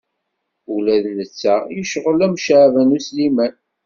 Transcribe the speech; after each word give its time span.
Ula 0.73 0.95
d 1.03 1.05
netta 1.17 1.55
yecɣel 1.77 2.19
am 2.25 2.35
Caɛban 2.45 2.95
U 2.97 2.99
Sliman. 3.07 3.53